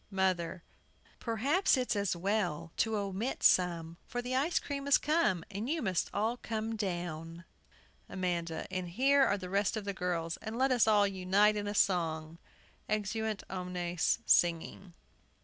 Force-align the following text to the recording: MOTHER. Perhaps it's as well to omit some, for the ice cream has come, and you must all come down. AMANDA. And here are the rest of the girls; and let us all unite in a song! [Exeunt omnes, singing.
MOTHER. 0.09 0.63
Perhaps 1.19 1.77
it's 1.77 1.95
as 1.95 2.15
well 2.15 2.71
to 2.77 2.97
omit 2.97 3.43
some, 3.43 3.97
for 4.07 4.19
the 4.19 4.33
ice 4.35 4.57
cream 4.57 4.85
has 4.85 4.97
come, 4.97 5.43
and 5.51 5.69
you 5.69 5.79
must 5.83 6.09
all 6.11 6.37
come 6.37 6.75
down. 6.75 7.45
AMANDA. 8.09 8.65
And 8.71 8.89
here 8.89 9.21
are 9.23 9.37
the 9.37 9.47
rest 9.47 9.77
of 9.77 9.85
the 9.85 9.93
girls; 9.93 10.37
and 10.37 10.57
let 10.57 10.71
us 10.71 10.87
all 10.87 11.05
unite 11.05 11.55
in 11.55 11.67
a 11.67 11.75
song! 11.75 12.39
[Exeunt 12.89 13.43
omnes, 13.47 14.17
singing. 14.25 14.95